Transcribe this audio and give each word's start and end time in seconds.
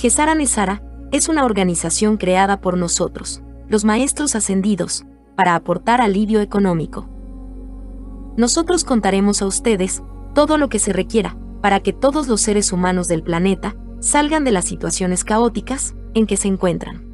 Gesara 0.00 0.34
Nesara 0.34 0.82
es 1.12 1.28
una 1.28 1.44
organización 1.44 2.16
creada 2.16 2.62
por 2.62 2.78
nosotros, 2.78 3.42
los 3.68 3.84
maestros 3.84 4.34
ascendidos, 4.34 5.04
para 5.36 5.54
aportar 5.54 6.00
alivio 6.00 6.40
económico. 6.40 7.06
Nosotros 8.38 8.84
contaremos 8.84 9.42
a 9.42 9.46
ustedes 9.46 10.02
todo 10.34 10.56
lo 10.56 10.70
que 10.70 10.78
se 10.78 10.94
requiera 10.94 11.36
para 11.60 11.80
que 11.80 11.92
todos 11.92 12.28
los 12.28 12.40
seres 12.40 12.72
humanos 12.72 13.08
del 13.08 13.22
planeta 13.22 13.76
salgan 13.98 14.42
de 14.42 14.52
las 14.52 14.64
situaciones 14.64 15.22
caóticas 15.22 15.94
en 16.14 16.26
que 16.26 16.38
se 16.38 16.48
encuentran. 16.48 17.04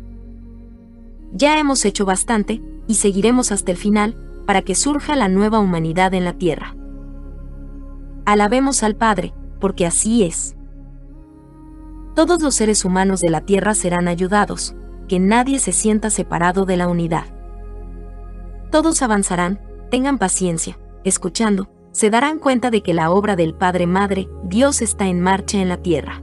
Ya 1.33 1.59
hemos 1.59 1.85
hecho 1.85 2.05
bastante 2.05 2.63
y 2.87 2.95
seguiremos 2.95 3.51
hasta 3.51 3.73
el 3.73 3.79
final 3.79 4.17
para 4.47 4.63
que 4.63 4.77
surja 4.77 5.17
la 5.17 5.27
nueva 5.27 5.59
humanidad 5.59 6.15
en 6.15 6.25
la 6.25 6.35
Tierra. 6.35 6.77
Alabemos 8.27 8.85
al 8.85 8.95
Padre, 8.95 9.35
porque 9.59 9.87
así 9.87 10.23
es. 10.23 10.56
Todos 12.17 12.41
los 12.41 12.55
seres 12.55 12.87
humanos 12.87 13.21
de 13.21 13.29
la 13.29 13.43
Tierra 13.43 13.75
serán 13.75 14.09
ayudados, 14.09 14.75
que 15.07 15.21
nadie 15.21 15.59
se 15.59 15.73
sienta 15.73 16.09
separado 16.09 16.65
de 16.65 16.79
la 16.79 16.89
unidad. 16.89 17.27
Todos 18.71 19.03
avanzarán, 19.03 19.61
tengan 19.91 20.17
paciencia, 20.17 20.79
escuchando, 21.05 21.69
se 21.93 22.09
darán 22.09 22.39
cuenta 22.39 22.71
de 22.71 22.83
que 22.83 22.95
la 22.95 23.11
obra 23.11 23.37
del 23.37 23.55
Padre 23.55 23.87
Madre, 23.87 24.31
Dios 24.45 24.81
está 24.81 25.09
en 25.09 25.21
marcha 25.21 25.59
en 25.59 25.69
la 25.69 25.77
Tierra. 25.77 26.23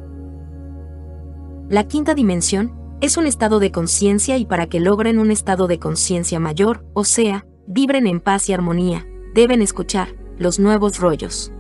La 1.70 1.88
quinta 1.88 2.16
dimensión 2.16 2.74
es 3.00 3.16
un 3.16 3.28
estado 3.28 3.60
de 3.60 3.72
conciencia 3.72 4.38
y 4.38 4.48
para 4.48 4.66
que 4.66 4.80
logren 4.80 5.20
un 5.20 5.30
estado 5.30 5.68
de 5.68 5.78
conciencia 5.78 6.40
mayor, 6.40 6.88
o 6.94 7.04
sea, 7.04 7.46
vibren 7.68 8.08
en 8.08 8.20
paz 8.20 8.50
y 8.50 8.54
armonía, 8.54 9.06
deben 9.36 9.62
escuchar 9.62 10.16
los 10.40 10.58
nuevos 10.58 10.98
rollos. 10.98 11.52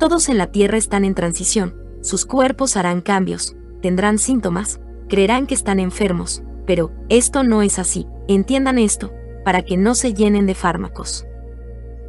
Todos 0.00 0.30
en 0.30 0.38
la 0.38 0.46
Tierra 0.46 0.78
están 0.78 1.04
en 1.04 1.14
transición, 1.14 1.74
sus 2.00 2.24
cuerpos 2.24 2.78
harán 2.78 3.02
cambios, 3.02 3.54
tendrán 3.82 4.16
síntomas, 4.16 4.80
creerán 5.10 5.46
que 5.46 5.52
están 5.52 5.78
enfermos, 5.78 6.42
pero 6.66 6.90
esto 7.10 7.42
no 7.44 7.60
es 7.60 7.78
así, 7.78 8.06
entiendan 8.26 8.78
esto, 8.78 9.12
para 9.44 9.60
que 9.60 9.76
no 9.76 9.94
se 9.94 10.14
llenen 10.14 10.46
de 10.46 10.54
fármacos. 10.54 11.26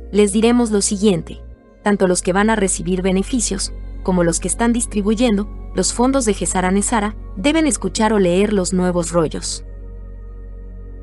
Les 0.09 0.31
diremos 0.31 0.71
lo 0.71 0.79
siguiente, 0.81 1.41
tanto 1.83 2.07
los 2.07 2.21
que 2.21 2.31
van 2.31 2.49
a 2.49 2.55
recibir 2.55 3.01
beneficios, 3.01 3.73
como 4.03 4.23
los 4.23 4.39
que 4.39 4.47
están 4.47 4.71
distribuyendo, 4.71 5.49
los 5.75 5.91
fondos 5.91 6.23
de 6.23 6.33
Gesara 6.33 6.71
Nesara, 6.71 7.17
deben 7.35 7.67
escuchar 7.67 8.13
o 8.13 8.19
leer 8.19 8.53
los 8.53 8.71
nuevos 8.71 9.11
rollos. 9.11 9.65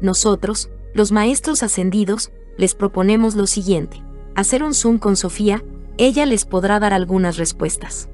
Nosotros, 0.00 0.70
los 0.94 1.12
maestros 1.12 1.62
ascendidos, 1.62 2.32
les 2.56 2.74
proponemos 2.74 3.34
lo 3.34 3.46
siguiente, 3.46 4.02
hacer 4.34 4.62
un 4.62 4.72
Zoom 4.72 4.96
con 4.96 5.16
Sofía, 5.16 5.62
ella 5.98 6.24
les 6.26 6.44
podrá 6.44 6.80
dar 6.80 6.94
algunas 6.94 7.36
respuestas. 7.36 8.08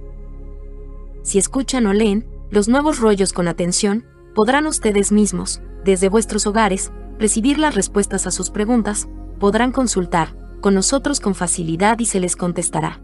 Si 1.22 1.38
escuchan 1.38 1.86
o 1.86 1.92
leen 1.92 2.27
los 2.50 2.68
nuevos 2.68 2.98
rollos 2.98 3.32
con 3.32 3.46
atención, 3.46 4.04
podrán 4.34 4.66
ustedes 4.66 5.12
mismos, 5.12 5.62
desde 5.84 6.08
vuestros 6.08 6.46
hogares, 6.46 6.92
recibir 7.18 7.58
las 7.58 7.74
respuestas 7.74 8.27
a 8.27 8.30
sus 8.30 8.50
preguntas, 8.50 9.08
podrán 9.38 9.70
consultar 9.70 10.36
con 10.60 10.74
nosotros 10.74 11.20
con 11.20 11.34
facilidad 11.34 11.98
y 11.98 12.06
se 12.06 12.20
les 12.20 12.36
contestará. 12.36 13.02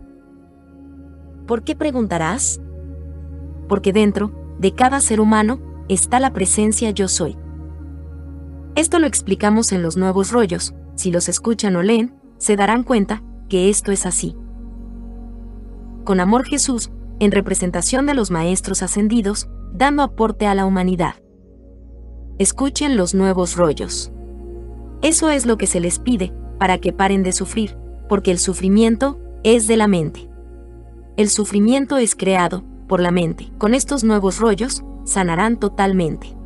¿Por 1.46 1.62
qué 1.62 1.76
preguntarás? 1.76 2.60
Porque 3.68 3.92
dentro 3.92 4.32
de 4.58 4.74
cada 4.74 5.00
ser 5.00 5.20
humano 5.20 5.60
está 5.88 6.20
la 6.20 6.32
presencia 6.32 6.90
yo 6.90 7.08
soy. 7.08 7.36
Esto 8.76 8.98
lo 8.98 9.06
explicamos 9.06 9.72
en 9.72 9.82
los 9.82 9.96
nuevos 9.96 10.30
rollos, 10.30 10.74
si 10.94 11.10
los 11.10 11.28
escuchan 11.28 11.76
o 11.76 11.82
leen, 11.82 12.14
se 12.38 12.56
darán 12.56 12.82
cuenta 12.82 13.22
que 13.48 13.68
esto 13.68 13.92
es 13.92 14.06
así. 14.06 14.36
Con 16.10 16.18
amor 16.18 16.44
Jesús, 16.44 16.90
en 17.20 17.30
representación 17.30 18.04
de 18.04 18.14
los 18.14 18.32
maestros 18.32 18.82
ascendidos, 18.82 19.48
dando 19.72 20.02
aporte 20.02 20.48
a 20.48 20.56
la 20.56 20.66
humanidad. 20.66 21.14
Escuchen 22.40 22.96
los 22.96 23.14
nuevos 23.14 23.54
rollos. 23.54 24.10
Eso 25.02 25.30
es 25.30 25.46
lo 25.46 25.56
que 25.56 25.68
se 25.68 25.78
les 25.78 26.00
pide, 26.00 26.32
para 26.58 26.78
que 26.78 26.92
paren 26.92 27.22
de 27.22 27.30
sufrir, 27.30 27.78
porque 28.08 28.32
el 28.32 28.40
sufrimiento 28.40 29.20
es 29.44 29.68
de 29.68 29.76
la 29.76 29.86
mente. 29.86 30.28
El 31.16 31.30
sufrimiento 31.30 31.96
es 31.96 32.16
creado 32.16 32.64
por 32.88 32.98
la 32.98 33.12
mente. 33.12 33.52
Con 33.56 33.72
estos 33.72 34.02
nuevos 34.02 34.40
rollos, 34.40 34.82
sanarán 35.04 35.60
totalmente. 35.60 36.36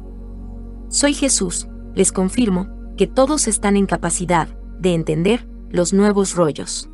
Soy 0.88 1.14
Jesús, 1.14 1.68
les 1.94 2.12
confirmo, 2.12 2.68
que 2.98 3.06
todos 3.06 3.48
están 3.48 3.78
en 3.78 3.86
capacidad 3.86 4.46
de 4.78 4.92
entender 4.92 5.48
los 5.70 5.94
nuevos 5.94 6.34
rollos. 6.34 6.90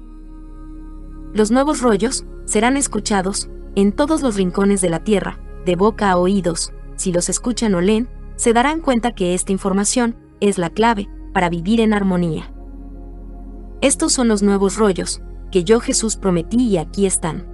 Los 1.32 1.50
nuevos 1.50 1.80
rollos 1.80 2.24
serán 2.44 2.76
escuchados 2.76 3.48
en 3.76 3.92
todos 3.92 4.22
los 4.22 4.36
rincones 4.36 4.80
de 4.80 4.90
la 4.90 5.04
Tierra, 5.04 5.38
de 5.64 5.76
boca 5.76 6.10
a 6.10 6.16
oídos, 6.16 6.72
si 6.96 7.12
los 7.12 7.28
escuchan 7.28 7.74
o 7.74 7.80
leen, 7.80 8.08
se 8.36 8.52
darán 8.52 8.80
cuenta 8.80 9.12
que 9.12 9.34
esta 9.34 9.52
información 9.52 10.16
es 10.40 10.58
la 10.58 10.70
clave 10.70 11.08
para 11.32 11.48
vivir 11.48 11.80
en 11.80 11.92
armonía. 11.92 12.52
Estos 13.80 14.12
son 14.12 14.28
los 14.28 14.42
nuevos 14.42 14.76
rollos 14.76 15.22
que 15.50 15.64
yo 15.64 15.80
Jesús 15.80 16.16
prometí 16.16 16.68
y 16.68 16.76
aquí 16.78 17.06
están. 17.06 17.46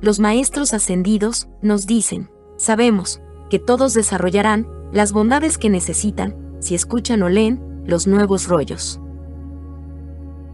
Los 0.00 0.20
maestros 0.20 0.74
ascendidos 0.74 1.48
nos 1.62 1.86
dicen, 1.86 2.30
sabemos, 2.56 3.20
que 3.48 3.58
todos 3.58 3.94
desarrollarán 3.94 4.66
las 4.92 5.12
bondades 5.12 5.58
que 5.58 5.70
necesitan 5.70 6.36
si 6.60 6.74
escuchan 6.74 7.22
o 7.22 7.28
leen 7.28 7.82
los 7.86 8.06
nuevos 8.06 8.48
rollos. 8.48 9.00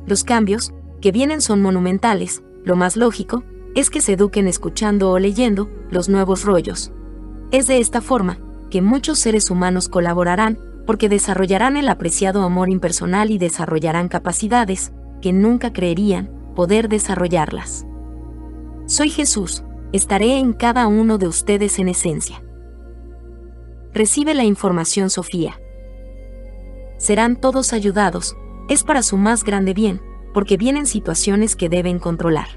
Los 0.07 0.25
cambios, 0.25 0.73
que 1.01 1.13
vienen 1.13 1.41
son 1.41 1.63
monumentales, 1.63 2.43
lo 2.65 2.77
más 2.77 2.97
lógico, 2.97 3.45
es 3.75 3.91
que 3.91 4.01
se 4.01 4.15
eduquen 4.15 4.47
escuchando 4.49 5.11
o 5.11 5.19
leyendo 5.19 5.71
los 5.91 6.09
nuevos 6.09 6.45
rollos. 6.45 6.93
Es 7.51 7.67
de 7.67 7.79
esta 7.79 8.01
forma 8.01 8.39
que 8.71 8.83
muchos 8.83 9.19
seres 9.19 9.51
humanos 9.51 9.89
colaborarán 9.89 10.59
porque 10.87 11.09
desarrollarán 11.09 11.77
el 11.77 11.89
apreciado 11.89 12.43
amor 12.43 12.71
impersonal 12.71 13.31
y 13.31 13.39
desarrollarán 13.39 14.09
capacidades 14.09 14.93
que 15.21 15.33
nunca 15.33 15.73
creerían 15.73 16.31
poder 16.55 16.89
desarrollarlas. 16.89 17.87
Soy 18.87 19.11
Jesús, 19.11 19.65
estaré 19.93 20.39
en 20.39 20.53
cada 20.53 20.87
uno 20.87 21.19
de 21.19 21.29
ustedes 21.29 21.79
en 21.79 21.89
esencia. 21.89 22.43
Recibe 23.93 24.35
la 24.35 24.45
información 24.45 25.11
Sofía. 25.11 25.61
Serán 26.99 27.37
todos 27.37 27.73
ayudados, 27.73 28.37
es 28.69 28.83
para 28.83 29.03
su 29.03 29.17
más 29.17 29.43
grande 29.45 29.75
bien, 29.75 30.01
porque 30.33 30.57
vienen 30.57 30.87
situaciones 30.87 31.57
que 31.57 31.69
deben 31.69 31.99
controlar. 31.99 32.49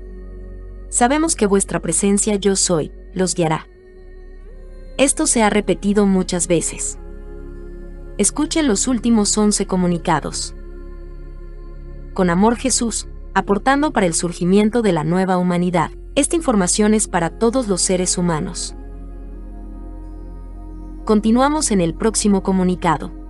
Sabemos 0.89 1.35
que 1.35 1.47
vuestra 1.47 1.79
presencia 1.79 2.35
yo 2.35 2.56
soy, 2.56 2.91
los 3.13 3.35
guiará. 3.35 3.67
Esto 4.97 5.25
se 5.25 5.41
ha 5.41 5.50
repetido 5.50 6.06
muchas 6.06 6.47
veces. 6.47 7.00
Escuchen 8.17 8.67
los 8.67 8.88
últimos 8.88 9.35
11 9.35 9.66
comunicados. 9.66 10.56
Con 12.13 12.29
amor 12.29 12.57
Jesús, 12.57 13.07
aportando 13.34 13.91
para 13.91 14.05
el 14.05 14.13
surgimiento 14.13 14.84
de 14.84 14.91
la 14.91 15.03
nueva 15.03 15.38
humanidad. 15.38 15.90
Esta 16.16 16.35
información 16.35 16.94
es 16.94 17.07
para 17.07 17.31
todos 17.31 17.67
los 17.67 17.81
seres 17.81 18.19
humanos. 18.19 18.75
Continuamos 21.05 21.72
en 21.72 21.81
el 21.81 21.95
próximo 21.95 22.44
comunicado. 22.44 23.22